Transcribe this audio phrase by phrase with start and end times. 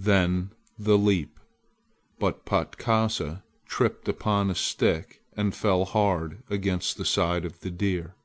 [0.00, 1.38] Then the leap!
[2.18, 8.16] But Patkasa tripped upon a stick and fell hard against the side of the deer.